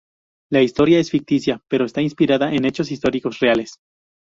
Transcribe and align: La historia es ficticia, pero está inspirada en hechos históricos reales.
La 0.49 0.63
historia 0.63 0.97
es 0.97 1.11
ficticia, 1.11 1.61
pero 1.67 1.85
está 1.85 2.01
inspirada 2.01 2.51
en 2.55 2.65
hechos 2.65 2.89
históricos 2.91 3.39
reales. 3.39 3.77